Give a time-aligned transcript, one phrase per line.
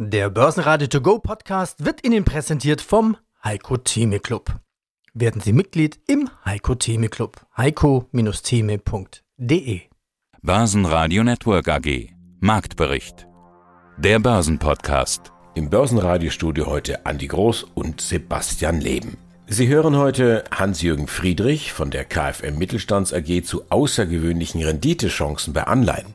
[0.00, 4.60] Der Börsenradio To Go Podcast wird Ihnen präsentiert vom Heiko Theme Club.
[5.12, 7.44] Werden Sie Mitglied im Heiko Theme Club.
[7.56, 9.80] heiko-theme.de
[10.40, 13.26] Börsenradio Network AG Marktbericht
[13.96, 19.16] Der Börsenpodcast Im Börsenradiostudio heute Andi Groß und Sebastian Leben.
[19.50, 26.14] Sie hören heute Hans-Jürgen Friedrich von der KfM Mittelstands AG zu außergewöhnlichen Renditechancen bei Anleihen,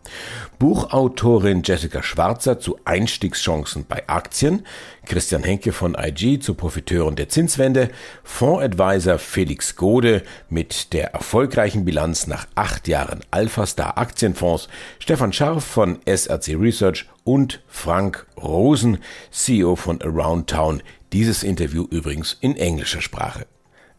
[0.59, 4.67] Buchautorin Jessica Schwarzer zu Einstiegschancen bei Aktien,
[5.07, 7.89] Christian Henke von IG zu Profiteuren der Zinswende,
[8.23, 15.63] Fondsadvisor Felix Gode mit der erfolgreichen Bilanz nach acht Jahren Alpha Star Aktienfonds, Stefan Scharf
[15.63, 18.99] von SRC Research und Frank Rosen,
[19.31, 23.45] CEO von Around Town, dieses Interview übrigens in englischer Sprache.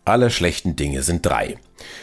[0.04, 1.56] Aller schlechten Dinge sind drei.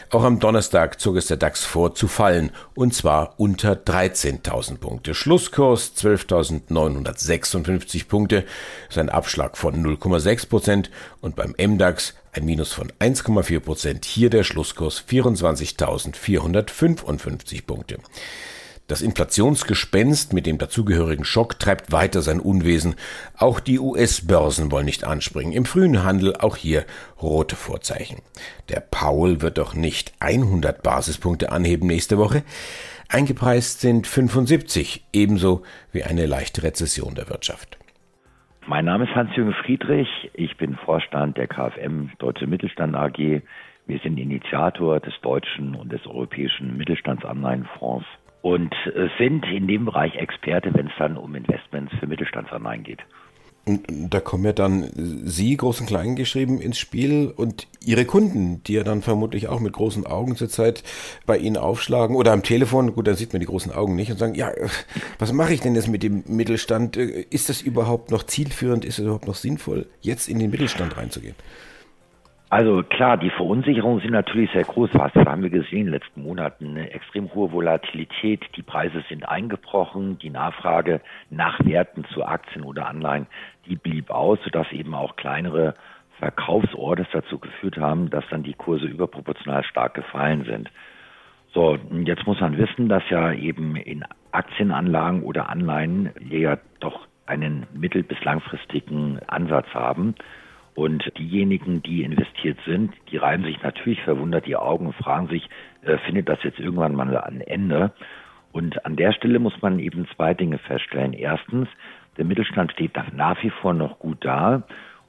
[0.09, 5.13] Auch am Donnerstag zog es der DAX vor zu fallen, und zwar unter 13.000 Punkte.
[5.13, 8.43] Schlusskurs 12.956 Punkte,
[8.89, 14.05] ist ein Abschlag von 0,6 Prozent und beim MDAX ein Minus von 1,4 Prozent.
[14.05, 17.99] Hier der Schlusskurs 24.455 Punkte.
[18.91, 22.95] Das Inflationsgespenst mit dem dazugehörigen Schock treibt weiter sein Unwesen.
[23.37, 25.53] Auch die US-Börsen wollen nicht anspringen.
[25.53, 26.83] Im frühen Handel auch hier
[27.21, 28.17] rote Vorzeichen.
[28.67, 32.43] Der Paul wird doch nicht 100 Basispunkte anheben nächste Woche.
[33.07, 37.77] Eingepreist sind 75, ebenso wie eine leichte Rezession der Wirtschaft.
[38.67, 40.31] Mein Name ist Hans-Jürgen Friedrich.
[40.33, 43.41] Ich bin Vorstand der KfM Deutsche Mittelstand AG.
[43.87, 48.05] Wir sind Initiator des deutschen und des europäischen Mittelstandsanleihenfonds
[48.41, 52.99] und äh, sind in dem Bereich Experte, wenn es dann um Investments für Mittelstandsanleihen geht.
[53.63, 58.63] Und da kommen ja dann Sie, groß und klein geschrieben, ins Spiel und Ihre Kunden,
[58.63, 60.83] die ja dann vermutlich auch mit großen Augen zurzeit
[61.27, 64.17] bei Ihnen aufschlagen oder am Telefon, gut, dann sieht man die großen Augen nicht und
[64.17, 64.51] sagen, ja,
[65.19, 66.97] was mache ich denn jetzt mit dem Mittelstand?
[66.97, 68.83] Ist das überhaupt noch zielführend?
[68.83, 71.35] Ist es überhaupt noch sinnvoll, jetzt in den Mittelstand reinzugehen?
[72.51, 74.89] Also klar, die Verunsicherungen sind natürlich sehr groß.
[74.95, 76.71] Was haben wir gesehen in den letzten Monaten?
[76.71, 78.43] Eine extrem hohe Volatilität.
[78.57, 80.19] Die Preise sind eingebrochen.
[80.19, 83.27] Die Nachfrage nach Werten zu Aktien oder Anleihen,
[83.67, 85.75] die blieb aus, sodass eben auch kleinere
[86.19, 90.69] Verkaufsorders dazu geführt haben, dass dann die Kurse überproportional stark gefallen sind.
[91.53, 97.65] So, jetzt muss man wissen, dass ja eben in Aktienanlagen oder Anleihen ja doch einen
[97.73, 100.15] mittel- bis langfristigen Ansatz haben.
[100.73, 105.49] Und diejenigen, die investiert sind, die reiben sich natürlich verwundert die Augen und fragen sich,
[105.83, 107.91] äh, findet das jetzt irgendwann mal ein Ende?
[108.51, 111.13] Und an der Stelle muss man eben zwei Dinge feststellen.
[111.13, 111.67] Erstens,
[112.17, 114.63] der Mittelstand steht nach wie vor noch gut da.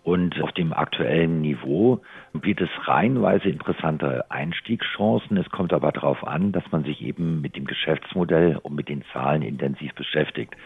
[0.05, 2.01] Und auf dem aktuellen Niveau
[2.33, 5.37] wird es reihenweise interessante Einstiegschancen.
[5.37, 9.05] Es kommt aber darauf an, dass man sich eben mit dem Geschäftsmodell und mit den
[9.13, 10.57] Zahlen intensiv beschäftigt.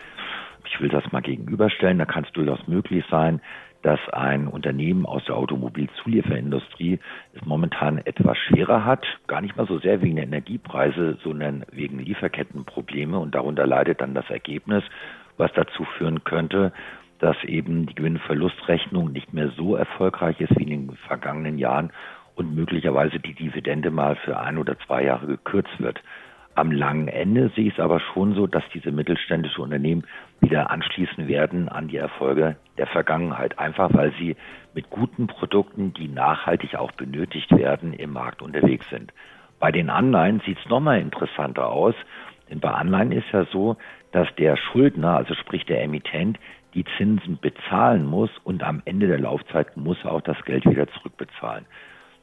[0.64, 1.98] Ich will das mal gegenüberstellen.
[1.98, 3.40] Da kann es durchaus möglich sein,
[3.86, 6.98] dass ein Unternehmen aus der Automobilzulieferindustrie
[7.34, 12.00] es momentan etwas schwerer hat, gar nicht mal so sehr wegen der Energiepreise, sondern wegen
[12.00, 14.82] Lieferkettenprobleme und darunter leidet dann das Ergebnis,
[15.36, 16.72] was dazu führen könnte,
[17.20, 21.92] dass eben die Gewinnverlustrechnung nicht mehr so erfolgreich ist wie in den vergangenen Jahren
[22.34, 26.02] und möglicherweise die Dividende mal für ein oder zwei Jahre gekürzt wird.
[26.56, 30.02] Am langen Ende sehe ich es aber schon so, dass diese mittelständischen Unternehmen
[30.41, 34.37] wieder anschließen werden an die Erfolge der Vergangenheit, einfach weil sie
[34.75, 39.12] mit guten Produkten, die nachhaltig auch benötigt werden, im Markt unterwegs sind.
[39.59, 41.94] Bei den Anleihen sieht es nochmal interessanter aus,
[42.50, 43.76] denn bei Anleihen ist ja so,
[44.12, 46.38] dass der Schuldner, also sprich der Emittent,
[46.75, 50.87] die Zinsen bezahlen muss und am Ende der Laufzeit muss er auch das Geld wieder
[50.88, 51.64] zurückbezahlen.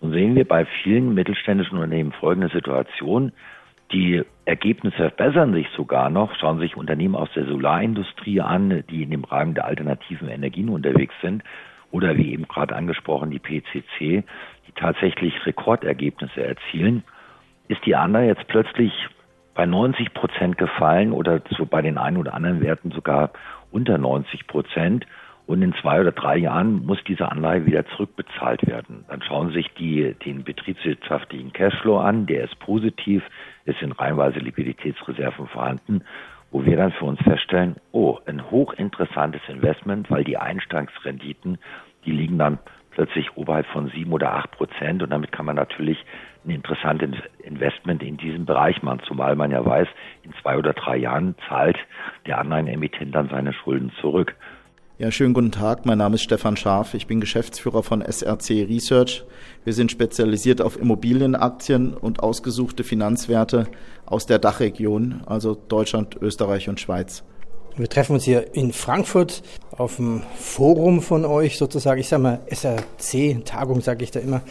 [0.01, 3.31] Nun sehen wir bei vielen mittelständischen Unternehmen folgende Situation.
[3.93, 6.33] Die Ergebnisse verbessern sich sogar noch.
[6.39, 11.13] Schauen sich Unternehmen aus der Solarindustrie an, die in dem Rahmen der alternativen Energien unterwegs
[11.21, 11.43] sind.
[11.91, 14.23] Oder wie eben gerade angesprochen, die PCC,
[14.67, 17.03] die tatsächlich Rekordergebnisse erzielen.
[17.67, 18.91] Ist die andere jetzt plötzlich
[19.53, 23.31] bei 90 Prozent gefallen oder so bei den einen oder anderen Werten sogar
[23.71, 25.05] unter 90 Prozent?
[25.45, 29.03] und in zwei oder drei Jahren muss diese Anleihe wieder zurückbezahlt werden.
[29.09, 33.23] Dann schauen Sie sich die, den betriebswirtschaftlichen Cashflow an, der ist positiv,
[33.65, 36.03] es sind reihenweise Liquiditätsreserven vorhanden,
[36.51, 41.57] wo wir dann für uns feststellen, oh, ein hochinteressantes Investment, weil die Einstiegsrenditen,
[42.05, 42.59] die liegen dann
[42.91, 45.97] plötzlich oberhalb von sieben oder acht Prozent und damit kann man natürlich
[46.45, 49.87] ein interessantes Investment in diesem Bereich machen, zumal man ja weiß,
[50.23, 51.77] in zwei oder drei Jahren zahlt
[52.27, 54.35] der Anleihenemittent dann seine Schulden zurück.
[54.99, 55.87] Ja, schönen guten Tag.
[55.87, 56.93] Mein Name ist Stefan Scharf.
[56.93, 59.23] Ich bin Geschäftsführer von SRC Research.
[59.63, 63.65] Wir sind spezialisiert auf Immobilienaktien und ausgesuchte Finanzwerte
[64.05, 67.23] aus der Dachregion, also Deutschland, Österreich und Schweiz.
[67.75, 69.41] Wir treffen uns hier in Frankfurt
[69.71, 74.43] auf dem Forum von euch sozusagen, ich sage mal SRC, Tagung sage ich da immer.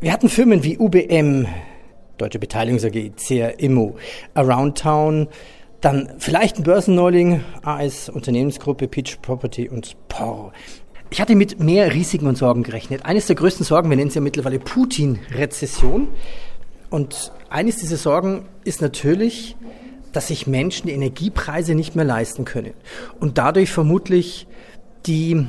[0.00, 1.46] Wir hatten Firmen wie UBM,
[2.16, 3.96] Deutsche Beteiligungs AG, CR Immo,
[4.34, 5.28] Around Town,
[5.80, 10.52] dann vielleicht ein Börsenneuling, AS Unternehmensgruppe, Peach Property und POR.
[11.10, 13.06] Ich hatte mit mehr Risiken und Sorgen gerechnet.
[13.06, 16.08] Eines der größten Sorgen, wir nennen es ja mittlerweile Putin-Rezession.
[16.90, 19.56] Und eines dieser Sorgen ist natürlich,
[20.12, 22.72] dass sich Menschen die Energiepreise nicht mehr leisten können
[23.20, 24.46] und dadurch vermutlich
[25.06, 25.46] die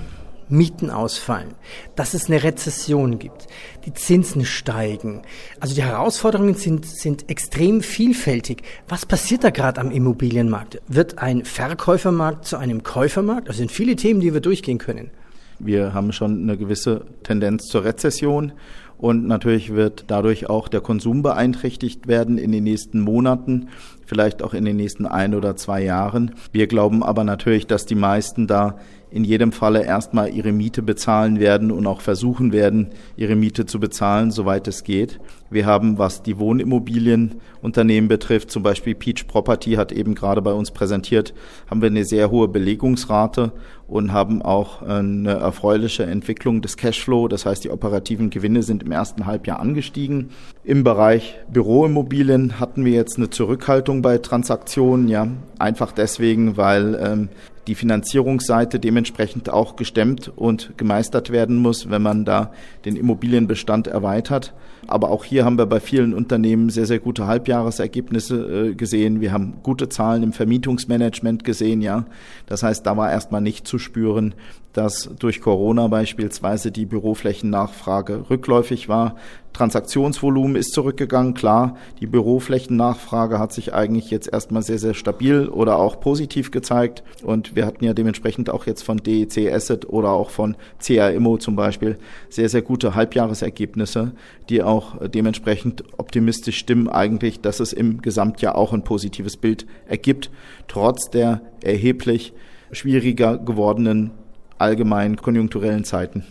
[0.49, 1.53] Mieten ausfallen,
[1.95, 3.47] dass es eine Rezession gibt,
[3.85, 5.21] die Zinsen steigen.
[5.59, 8.63] Also die Herausforderungen sind, sind extrem vielfältig.
[8.87, 10.81] Was passiert da gerade am Immobilienmarkt?
[10.87, 13.49] Wird ein Verkäufermarkt zu einem Käufermarkt?
[13.49, 15.11] Das sind viele Themen, die wir durchgehen können.
[15.59, 18.53] Wir haben schon eine gewisse Tendenz zur Rezession
[18.99, 23.69] und natürlich wird dadurch auch der Konsum beeinträchtigt werden in den nächsten Monaten,
[24.05, 26.35] vielleicht auch in den nächsten ein oder zwei Jahren.
[26.51, 28.77] Wir glauben aber natürlich, dass die meisten da
[29.11, 33.79] in jedem Falle erstmal ihre Miete bezahlen werden und auch versuchen werden, ihre Miete zu
[33.79, 35.19] bezahlen, soweit es geht.
[35.49, 40.69] Wir haben, was die Wohnimmobilienunternehmen betrifft, zum Beispiel Peach Property hat eben gerade bei uns
[40.69, 41.33] präsentiert,
[41.69, 43.51] haben wir eine sehr hohe Belegungsrate
[43.87, 47.27] und haben auch eine erfreuliche Entwicklung des Cashflow.
[47.27, 50.29] Das heißt, die operativen Gewinne sind im ersten Halbjahr angestiegen.
[50.63, 55.27] Im Bereich Büroimmobilien hatten wir jetzt eine Zurückhaltung bei Transaktionen, ja,
[55.57, 57.29] einfach deswegen, weil ähm,
[57.69, 62.51] die Finanzierungsseite dementsprechend auch gestemmt und gemeistert werden muss, wenn man da
[62.83, 64.55] den Immobilienbestand erweitert.
[64.87, 69.21] Aber auch hier haben wir bei vielen Unternehmen sehr, sehr gute Halbjahresergebnisse äh, gesehen.
[69.21, 72.05] Wir haben gute Zahlen im Vermietungsmanagement gesehen, ja.
[72.47, 74.33] Das heißt, da war erstmal nicht zu spüren,
[74.73, 79.15] dass durch Corona beispielsweise die Büroflächennachfrage rückläufig war.
[79.53, 81.75] Transaktionsvolumen ist zurückgegangen, klar.
[81.99, 87.03] Die Büroflächennachfrage hat sich eigentlich jetzt erstmal sehr, sehr stabil oder auch positiv gezeigt.
[87.23, 91.37] Und wir hatten ja dementsprechend auch jetzt von DEC Asset oder auch von CA Immo
[91.37, 91.97] zum Beispiel
[92.29, 94.11] sehr, sehr gute Halbjahresergebnisse,
[94.49, 100.29] die auch dementsprechend optimistisch stimmen eigentlich, dass es im Gesamtjahr auch ein positives Bild ergibt,
[100.67, 102.33] trotz der erheblich
[102.71, 104.11] schwieriger gewordenen
[104.59, 106.25] allgemeinen konjunkturellen Zeiten.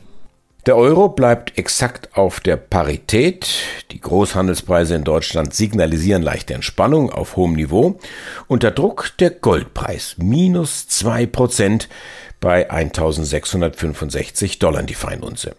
[0.66, 3.48] Der Euro bleibt exakt auf der Parität.
[3.90, 7.98] Die Großhandelspreise in Deutschland signalisieren leichte Entspannung auf hohem Niveau.
[8.48, 11.88] Unter Druck der Goldpreis minus zwei Prozent
[12.40, 15.56] bei 1665 Dollar die Feinunze.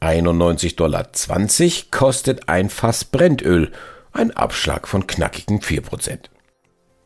[0.00, 1.08] 91,20 Dollar
[1.90, 3.70] kostet ein Fass Brennöl,
[4.12, 6.30] ein Abschlag von knackigen 4 Prozent.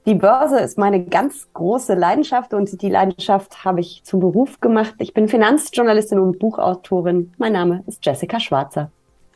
[0.06, 4.94] Die Börse ist meine ganz große Leidenschaft und die Leidenschaft habe ich zum Beruf gemacht.
[4.98, 7.32] Ich bin Finanzjournalistin und Buchautorin.
[7.38, 8.92] Mein Name ist Jessica Schwarzer.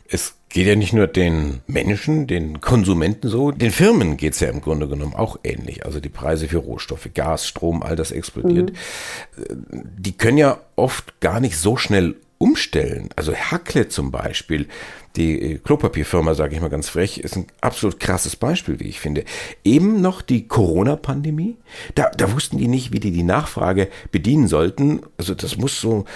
[0.08, 4.49] Es geht ja nicht nur den Menschen, den Konsumenten so, den Firmen geht es ja
[4.49, 5.84] im Grunde genommen auch ähnlich.
[5.84, 8.72] Also die Preise für Rohstoffe, Gas, Strom, all das explodiert.
[8.72, 9.84] Mhm.
[9.99, 13.11] Die können ja oft gar nicht so schnell umstellen.
[13.17, 14.67] Also Hackle zum Beispiel,
[15.15, 18.99] die äh, Klopapierfirma, sage ich mal ganz frech, ist ein absolut krasses Beispiel, wie ich
[18.99, 19.25] finde.
[19.63, 21.59] Eben noch die Corona-Pandemie,
[21.95, 25.03] da, da wussten die nicht, wie die die Nachfrage bedienen sollten.
[25.19, 26.07] Also das muss so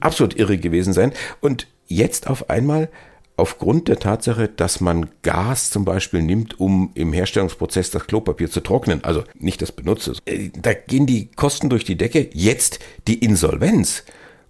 [0.00, 1.12] absolut irre gewesen sein.
[1.40, 2.88] Und jetzt auf einmal
[3.36, 8.60] aufgrund der Tatsache, dass man Gas zum Beispiel nimmt, um im Herstellungsprozess das Klopapier zu
[8.60, 12.28] trocknen, also nicht das Benutzte, äh, da gehen die Kosten durch die Decke.
[12.32, 14.02] Jetzt die Insolvenz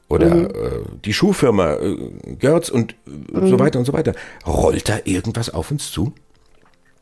[0.08, 0.46] oder mhm.
[0.46, 0.50] äh,
[1.04, 1.96] die Schuhfirma äh,
[2.38, 3.48] Görz und mhm.
[3.48, 4.12] so weiter und so weiter.
[4.46, 6.12] Rollt da irgendwas auf uns zu?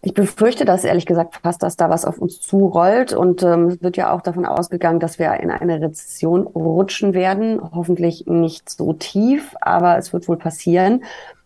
[0.05, 3.13] Ich befürchte das ehrlich gesagt fast, dass da was auf uns zurollt.
[3.13, 7.61] Und ähm, es wird ja auch davon ausgegangen, dass wir in eine Rezession rutschen werden.
[7.73, 11.05] Hoffentlich nicht so tief, aber es wird wohl passieren.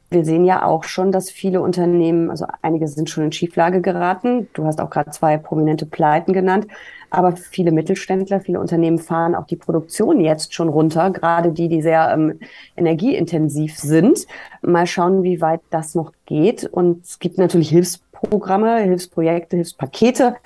[0.09, 4.49] Wir sehen ja auch schon, dass viele Unternehmen, also einige sind schon in Schieflage geraten.
[4.53, 6.69] Du hast auch gerade zwei prominente Pleiten genannt.
[7.11, 11.83] Aber viele Mittelständler, viele Unternehmen fahren auch die Produktion jetzt schon runter, gerade die, die
[11.83, 12.41] sehr ähm,
[12.77, 14.27] energieintensiv sind.
[14.63, 16.65] Mal schauen, wie weit das noch geht.
[16.65, 20.37] Und es gibt natürlich Hilfsprogramme, Hilfsprojekte, Hilfspakete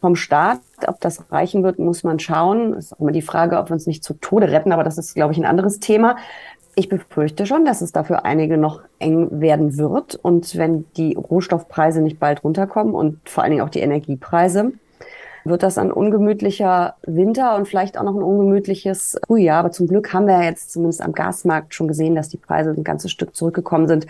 [0.00, 0.60] vom Staat.
[0.86, 2.74] Ob das reichen wird, muss man schauen.
[2.74, 5.14] Ist auch immer die Frage, ob wir uns nicht zu Tode retten, aber das ist,
[5.14, 6.16] glaube ich, ein anderes Thema.
[6.78, 10.14] Ich befürchte schon, dass es dafür einige noch eng werden wird.
[10.14, 14.72] Und wenn die Rohstoffpreise nicht bald runterkommen und vor allen Dingen auch die Energiepreise,
[15.44, 19.60] wird das ein ungemütlicher Winter und vielleicht auch noch ein ungemütliches Frühjahr.
[19.60, 22.84] Aber zum Glück haben wir jetzt zumindest am Gasmarkt schon gesehen, dass die Preise ein
[22.84, 24.06] ganzes Stück zurückgekommen sind,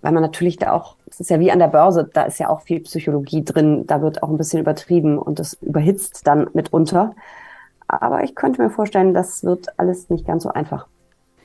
[0.00, 2.48] weil man natürlich da auch, es ist ja wie an der Börse, da ist ja
[2.48, 7.16] auch viel Psychologie drin, da wird auch ein bisschen übertrieben und das überhitzt dann mitunter.
[7.88, 10.86] Aber ich könnte mir vorstellen, das wird alles nicht ganz so einfach.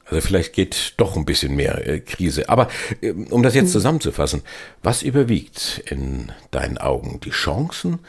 [0.10, 2.50] Also vielleicht geht doch ein bisschen mehr äh, Krise.
[2.50, 2.68] Aber
[3.02, 3.74] äh, um das jetzt hm.
[3.74, 4.42] zusammenzufassen,
[4.84, 7.20] was überwiegt in deinen Augen?
[7.24, 8.00] Die Chancen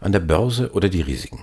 [0.00, 1.40] an der Börse oder die Risiken?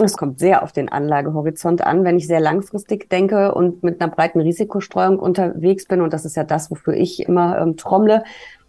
[0.00, 2.04] Es kommt sehr auf den Anlagehorizont an.
[2.04, 6.36] Wenn ich sehr langfristig denke und mit einer breiten Risikostreuung unterwegs bin, und das ist
[6.36, 8.22] ja das, wofür ich immer ähm, trommle,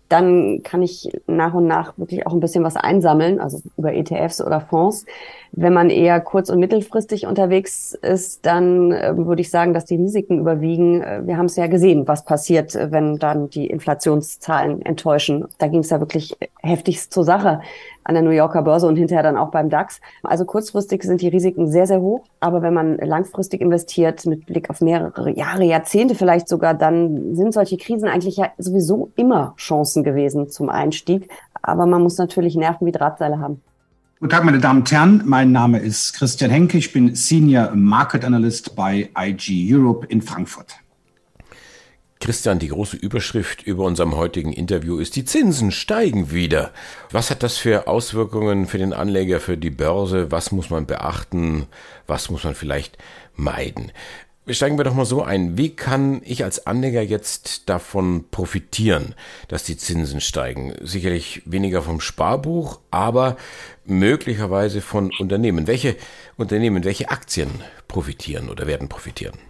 [0.09, 4.41] dann kann ich nach und nach wirklich auch ein bisschen was einsammeln, also über ETFs
[4.41, 5.05] oder Fonds.
[5.51, 9.95] Wenn man eher kurz- und mittelfristig unterwegs ist, dann äh, würde ich sagen, dass die
[9.95, 11.01] Risiken überwiegen.
[11.01, 15.45] Äh, wir haben es ja gesehen, was passiert, wenn dann die Inflationszahlen enttäuschen.
[15.57, 17.61] Da ging es ja wirklich heftigst zur Sache
[18.03, 20.01] an der New Yorker Börse und hinterher dann auch beim DAX.
[20.23, 22.23] Also kurzfristig sind die Risiken sehr, sehr hoch.
[22.39, 27.53] Aber wenn man langfristig investiert, mit Blick auf mehrere Jahre, Jahrzehnte vielleicht sogar, dann sind
[27.53, 31.29] solche Krisen eigentlich ja sowieso immer Chancen gewesen zum Einstieg.
[31.61, 33.61] Aber man muss natürlich Nerven wie Drahtseile haben.
[34.19, 35.21] Guten Tag, meine Damen und Herren.
[35.25, 36.77] Mein Name ist Christian Henke.
[36.77, 40.75] Ich bin Senior Market Analyst bei IG Europe in Frankfurt.
[42.21, 46.71] Christian, die große Überschrift über unserem heutigen Interview ist, die Zinsen steigen wieder.
[47.11, 50.29] Was hat das für Auswirkungen für den Anleger, für die Börse?
[50.29, 51.67] Was muss man beachten?
[52.07, 52.97] Was muss man vielleicht
[53.35, 53.93] meiden?
[54.49, 55.57] Steigen wir doch mal so ein.
[55.57, 59.15] Wie kann ich als Anleger jetzt davon profitieren,
[59.47, 60.73] dass die Zinsen steigen?
[60.81, 63.37] Sicherlich weniger vom Sparbuch, aber
[63.85, 65.67] möglicherweise von Unternehmen.
[65.67, 65.95] Welche
[66.35, 67.49] Unternehmen, welche Aktien
[67.87, 69.48] profitieren oder werden profitieren?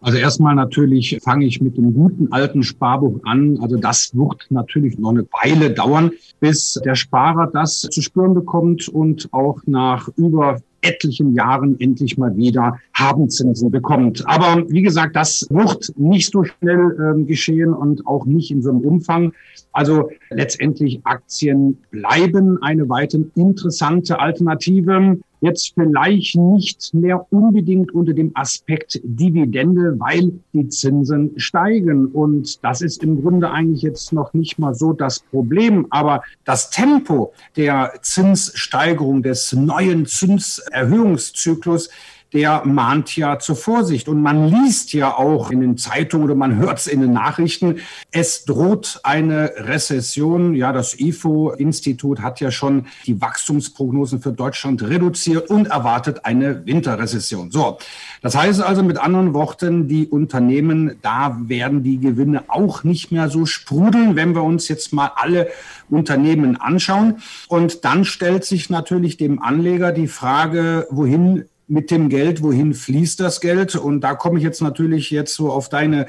[0.00, 3.58] Also erstmal natürlich fange ich mit dem guten alten Sparbuch an.
[3.60, 8.88] Also das wird natürlich noch eine Weile dauern, bis der Sparer das zu spüren bekommt
[8.88, 14.26] und auch nach über etlichen Jahren endlich mal wieder Habenzinsen bekommt.
[14.28, 18.70] Aber wie gesagt, das wird nicht so schnell äh, geschehen und auch nicht in so
[18.70, 19.32] einem Umfang.
[19.72, 25.18] Also letztendlich Aktien bleiben eine weiterhin interessante Alternative.
[25.40, 32.06] Jetzt vielleicht nicht mehr unbedingt unter dem Aspekt Dividende, weil die Zinsen steigen.
[32.06, 35.86] Und das ist im Grunde eigentlich jetzt noch nicht mal so das Problem.
[35.90, 41.90] Aber das Tempo der Zinssteigerung, des neuen Zinserhöhungszyklus,
[42.32, 44.08] der mahnt ja zur Vorsicht.
[44.08, 47.78] Und man liest ja auch in den Zeitungen oder man hört es in den Nachrichten,
[48.10, 50.54] es droht eine Rezession.
[50.54, 57.50] Ja, das IFO-Institut hat ja schon die Wachstumsprognosen für Deutschland reduziert und erwartet eine Winterrezession.
[57.50, 57.78] So,
[58.22, 63.28] das heißt also mit anderen Worten, die Unternehmen, da werden die Gewinne auch nicht mehr
[63.28, 65.48] so sprudeln, wenn wir uns jetzt mal alle
[65.88, 67.18] Unternehmen anschauen.
[67.48, 73.20] Und dann stellt sich natürlich dem Anleger die Frage, wohin mit dem Geld, wohin fließt
[73.20, 73.74] das Geld?
[73.74, 76.06] Und da komme ich jetzt natürlich jetzt so auf deine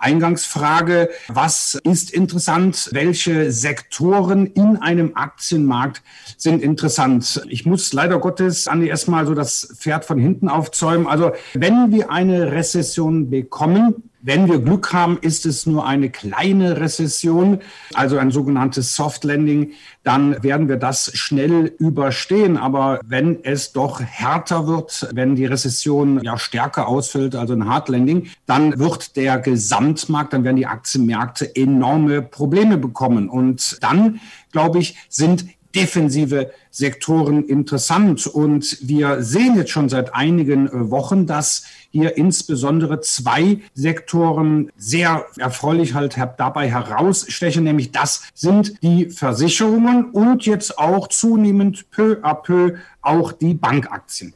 [0.00, 1.10] Eingangsfrage.
[1.28, 2.88] Was ist interessant?
[2.92, 6.02] Welche Sektoren in einem Aktienmarkt
[6.36, 7.42] sind interessant?
[7.48, 11.06] Ich muss leider Gottes, Andi, erstmal so das Pferd von hinten aufzäumen.
[11.06, 16.80] Also wenn wir eine Rezession bekommen, wenn wir Glück haben, ist es nur eine kleine
[16.80, 17.60] Rezession,
[17.94, 19.72] also ein sogenanntes Soft Landing,
[20.02, 22.56] dann werden wir das schnell überstehen.
[22.56, 27.88] Aber wenn es doch härter wird, wenn die Rezession ja stärker ausfällt, also ein Hard
[27.88, 33.28] Landing, dann wird der Gesamtmarkt, dann werden die Aktienmärkte enorme Probleme bekommen.
[33.28, 34.20] Und dann,
[34.52, 38.26] glaube ich, sind defensive Sektoren interessant.
[38.26, 45.26] Und wir sehen jetzt schon seit einigen äh, Wochen, dass hier insbesondere zwei Sektoren sehr
[45.38, 52.34] erfreulich halt dabei herausstechen, nämlich das sind die Versicherungen und jetzt auch zunehmend peu à
[52.34, 54.34] peu auch die Bankaktien.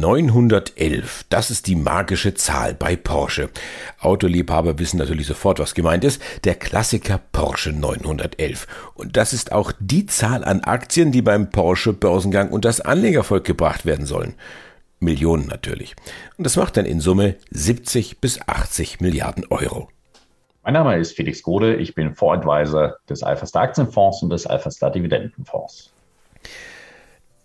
[0.00, 3.50] 911, das ist die magische Zahl bei Porsche.
[4.00, 6.22] Autoliebhaber wissen natürlich sofort, was gemeint ist.
[6.44, 8.66] Der Klassiker Porsche 911.
[8.94, 13.44] Und das ist auch die Zahl an Aktien, die beim Porsche Börsengang und das Anlegervolk
[13.44, 14.34] gebracht werden sollen.
[14.98, 15.94] Millionen natürlich.
[16.38, 19.88] Und das macht dann in Summe 70 bis 80 Milliarden Euro.
[20.64, 25.91] Mein Name ist Felix Gode, ich bin Voradvisor des Alpha-Star Aktienfonds und des Alpha-Star Dividendenfonds.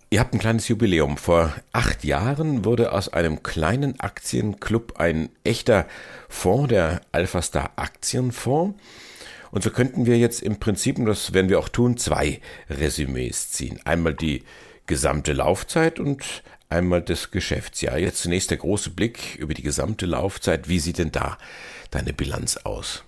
[0.09, 1.17] Ihr habt ein kleines Jubiläum.
[1.17, 5.85] Vor acht Jahren wurde aus einem kleinen Aktienclub ein echter
[6.29, 8.79] Fonds, der Alpha-Star Aktienfonds.
[9.51, 13.51] Und so könnten wir jetzt im Prinzip, und das werden wir auch tun, zwei Resümees
[13.51, 13.81] ziehen.
[13.83, 14.43] Einmal die
[14.85, 17.97] gesamte Laufzeit und einmal das Geschäftsjahr.
[17.97, 20.69] Jetzt zunächst der große Blick über die gesamte Laufzeit.
[20.69, 21.37] Wie sieht denn da
[21.91, 23.03] deine Bilanz aus?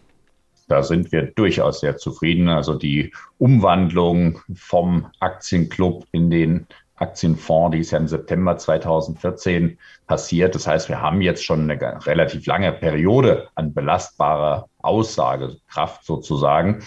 [0.67, 2.49] Da sind wir durchaus sehr zufrieden.
[2.49, 6.67] Also die Umwandlung vom Aktienclub in den
[6.99, 9.77] Aktienfonds, die ist ja im September 2014
[10.07, 10.55] passiert.
[10.55, 16.83] Das heißt, wir haben jetzt schon eine relativ lange Periode an belastbarer Aussagekraft sozusagen.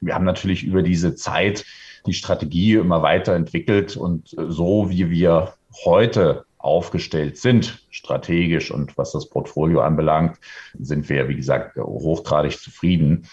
[0.00, 1.64] Wir haben natürlich über diese Zeit
[2.06, 9.28] die Strategie immer weiterentwickelt und so wie wir heute aufgestellt sind, strategisch und was das
[9.28, 10.38] Portfolio anbelangt,
[10.78, 13.28] sind wir, wie gesagt, hochgradig zufrieden.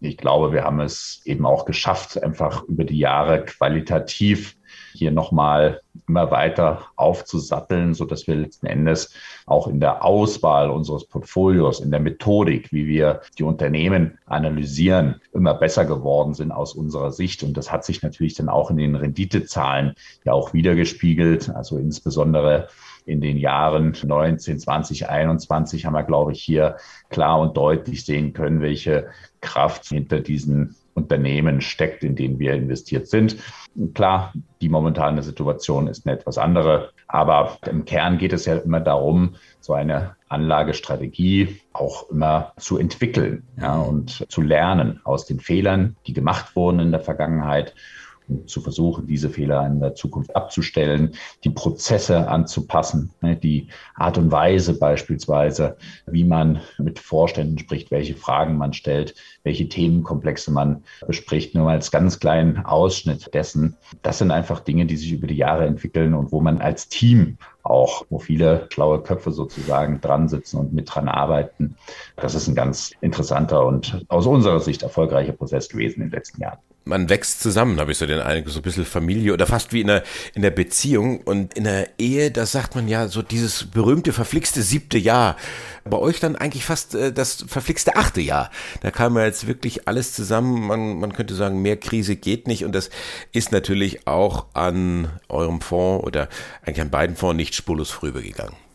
[0.00, 4.57] Ich glaube, wir haben es eben auch geschafft, einfach über die Jahre qualitativ
[4.92, 9.12] hier nochmal immer weiter aufzusatteln, so dass wir letzten Endes
[9.46, 15.54] auch in der Auswahl unseres Portfolios, in der Methodik, wie wir die Unternehmen analysieren, immer
[15.54, 17.42] besser geworden sind aus unserer Sicht.
[17.42, 21.50] Und das hat sich natürlich dann auch in den Renditezahlen ja auch wiedergespiegelt.
[21.50, 22.68] Also insbesondere
[23.04, 26.76] in den Jahren 19, 20, 21 haben wir, glaube ich, hier
[27.08, 29.08] klar und deutlich sehen können, welche
[29.40, 33.36] Kraft hinter diesen Unternehmen steckt, in denen wir investiert sind.
[33.94, 38.80] Klar, die momentane Situation ist eine etwas andere, aber im Kern geht es ja immer
[38.80, 45.96] darum, so eine Anlagestrategie auch immer zu entwickeln ja, und zu lernen aus den Fehlern,
[46.06, 47.74] die gemacht wurden in der Vergangenheit
[48.46, 54.30] zu versuchen, diese Fehler in der Zukunft abzustellen, die Prozesse anzupassen, ne, die Art und
[54.30, 61.54] Weise beispielsweise, wie man mit Vorständen spricht, welche Fragen man stellt, welche Themenkomplexe man bespricht,
[61.54, 63.76] nur als ganz kleinen Ausschnitt dessen.
[64.02, 67.38] Das sind einfach Dinge, die sich über die Jahre entwickeln und wo man als Team
[67.62, 71.76] auch, wo viele schlaue Köpfe sozusagen dran sitzen und mit dran arbeiten.
[72.16, 76.40] Das ist ein ganz interessanter und aus unserer Sicht erfolgreicher Prozess gewesen in den letzten
[76.40, 76.58] Jahren
[76.88, 79.82] man wächst zusammen, habe ich so den Eindruck, so ein bisschen Familie oder fast wie
[79.82, 80.02] in der,
[80.34, 81.20] in der Beziehung.
[81.20, 85.36] Und in der Ehe, da sagt man ja so dieses berühmte, verflixte siebte Jahr.
[85.84, 88.50] Bei euch dann eigentlich fast äh, das verflixte achte Jahr.
[88.80, 90.66] Da kam ja jetzt wirklich alles zusammen.
[90.66, 92.64] Man, man könnte sagen, mehr Krise geht nicht.
[92.64, 92.90] Und das
[93.32, 96.28] ist natürlich auch an eurem Fonds oder
[96.62, 98.67] eigentlich an beiden Fonds nicht spurlos vorübergegangen.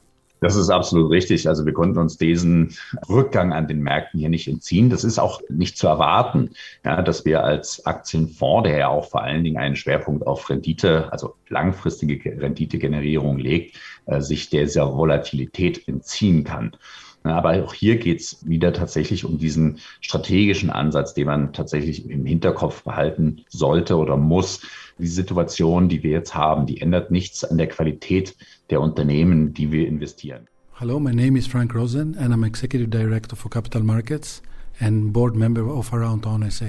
[0.43, 1.47] Das ist absolut richtig.
[1.47, 2.75] Also wir konnten uns diesen
[3.07, 4.89] Rückgang an den Märkten hier nicht entziehen.
[4.89, 6.49] Das ist auch nicht zu erwarten,
[6.83, 11.09] ja, dass wir als Aktienfonds, der ja auch vor allen Dingen einen Schwerpunkt auf Rendite,
[11.13, 16.75] also langfristige Renditegenerierung legt, äh, sich dieser Volatilität entziehen kann.
[17.23, 22.25] Aber auch hier geht es wieder tatsächlich um diesen strategischen Ansatz, den man tatsächlich im
[22.25, 24.59] Hinterkopf behalten sollte oder muss.
[25.03, 28.37] Die Situation, die wir jetzt haben, die ändert nichts an der Qualität
[28.69, 30.47] der Unternehmen, die wir investieren.
[30.79, 34.41] Hello, my name is Frank Rosen and I'm Executive Director for Capital Markets
[34.79, 36.67] and Board Member of Around Town SA.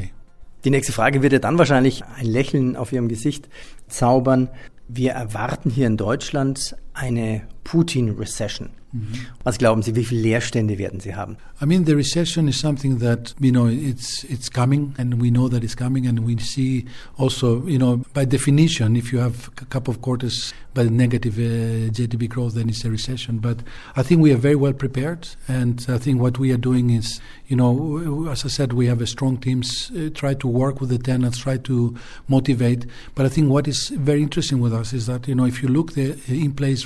[0.64, 3.48] Die nächste Frage wird ja dann wahrscheinlich ein Lächeln auf Ihrem Gesicht
[3.87, 4.48] zaubern.
[4.88, 8.70] Wir erwarten hier in Deutschland eine Putin-Recession.
[8.94, 9.26] Mm-hmm.
[9.42, 11.37] Was glauben Sie, wie viele Leerstände werden Sie haben?
[11.61, 15.48] I mean, the recession is something that you know it's it's coming, and we know
[15.48, 16.85] that it's coming, and we see
[17.18, 21.90] also you know by definition, if you have a couple of quarters by negative uh,
[21.90, 23.38] GDP growth, then it's a recession.
[23.38, 23.59] But
[23.96, 27.20] I think we are very well prepared, and I think what we are doing is
[27.48, 30.90] you know as I said, we have a strong teams, uh, try to work with
[30.90, 31.96] the tenants, try to
[32.28, 32.87] motivate.
[33.16, 35.68] But I think what is very interesting with us is that you know if you
[35.68, 36.16] look the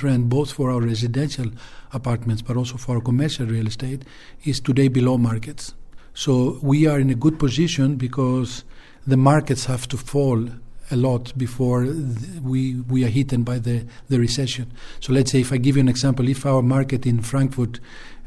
[0.03, 1.47] rent both for our residential
[1.93, 4.03] apartments, but also for our commercial real estate,
[4.43, 5.73] is today below markets.
[6.13, 8.63] So we are in a good position because
[9.07, 10.47] the markets have to fall
[10.91, 11.87] a lot before
[12.41, 14.71] we we are hit by the, the recession.
[14.99, 17.79] So let's say if I give you an example, if our market in Frankfurt,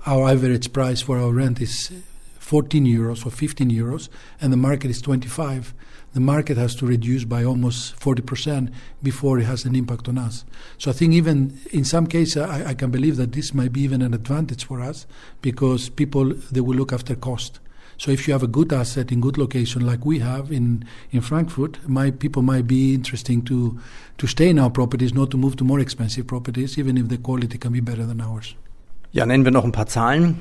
[0.06, 1.92] our average price for our rent is
[2.38, 4.08] 14 euros or 15 euros,
[4.40, 5.74] and the market is 25,
[6.12, 8.72] the market has to reduce by almost 40%
[9.02, 10.44] before it has an impact on us.
[10.78, 13.80] So I think even in some cases, I, I, can believe that this might be
[13.80, 15.06] even an advantage for us
[15.40, 17.60] because people, they will look after cost.
[17.96, 21.20] So if you have a good asset in good location like we have in, in
[21.20, 23.78] Frankfurt, my people might be interesting to,
[24.18, 27.18] to stay in our properties, not to move to more expensive properties, even if the
[27.18, 28.54] quality can be better than ours.
[29.12, 30.36] Ja, nennen wir noch ein paar Zahlen.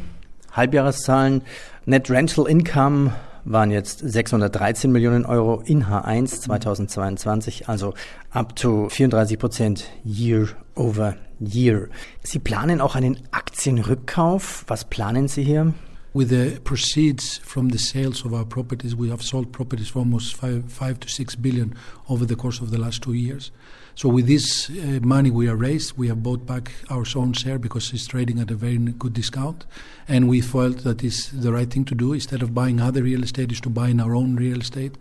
[0.53, 1.41] Halbjahreszahlen.
[1.85, 3.11] Net Rental Income
[3.45, 7.93] waren jetzt 613 Millionen Euro in H1 2022, also
[8.33, 11.89] up to 34 Prozent year over year.
[12.23, 14.65] Sie planen auch einen Aktienrückkauf.
[14.67, 15.73] Was planen Sie hier?
[16.13, 20.35] With the proceeds from the sales of our properties, we have sold properties for almost
[20.35, 21.73] five, five to six billion
[22.09, 23.51] over the course of the last two years.
[23.95, 27.59] So with this uh, money we are raised, we have bought back our own share
[27.59, 29.65] because it's trading at a very good discount,
[30.07, 32.13] and we felt that is the right thing to do.
[32.13, 34.95] Instead of buying other real estate, is to buy in our own real estate,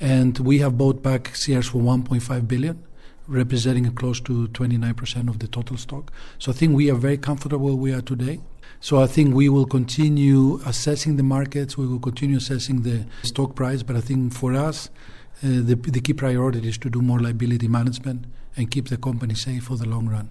[0.00, 2.82] and we have bought back shares for 1.5 billion
[3.26, 6.12] representing close to 29% of the total stock.
[6.38, 8.40] So I think we are very comfortable where we are today.
[8.80, 13.54] So I think we will continue assessing the markets, we will continue assessing the stock
[13.54, 14.90] price, but I think for us,
[15.42, 19.34] Uh, the, the key priority is to do more liability management and keep the company
[19.34, 20.28] safe for the long run.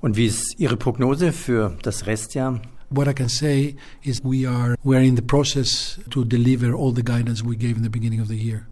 [0.00, 2.60] Und wie ist Ihre Prognose für das Restjahr?
[2.90, 6.92] What I can say is we are we are in the process to deliver all
[6.92, 8.66] the guidance we gave in the beginning of the year.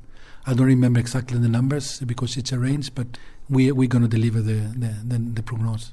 [0.47, 4.09] I don't remember exactly the numbers because it's a range, but we we're going to
[4.09, 5.93] deliver the the, the, the prognosis.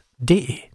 [0.23, 0.70] D.